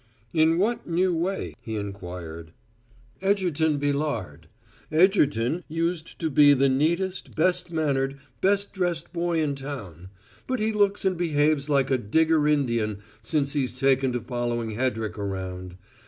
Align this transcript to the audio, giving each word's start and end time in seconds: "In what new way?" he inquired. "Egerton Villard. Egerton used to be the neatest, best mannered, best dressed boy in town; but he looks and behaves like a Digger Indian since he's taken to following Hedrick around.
"In 0.33 0.57
what 0.57 0.87
new 0.87 1.15
way?" 1.15 1.53
he 1.61 1.75
inquired. 1.75 2.53
"Egerton 3.21 3.77
Villard. 3.77 4.47
Egerton 4.91 5.63
used 5.67 6.17
to 6.17 6.31
be 6.31 6.55
the 6.55 6.67
neatest, 6.67 7.35
best 7.35 7.71
mannered, 7.71 8.17
best 8.41 8.73
dressed 8.73 9.13
boy 9.13 9.43
in 9.43 9.53
town; 9.53 10.09
but 10.47 10.59
he 10.59 10.73
looks 10.73 11.05
and 11.05 11.17
behaves 11.17 11.69
like 11.69 11.91
a 11.91 11.99
Digger 11.99 12.47
Indian 12.47 12.97
since 13.21 13.53
he's 13.53 13.77
taken 13.79 14.11
to 14.13 14.21
following 14.21 14.71
Hedrick 14.71 15.19
around. 15.19 15.77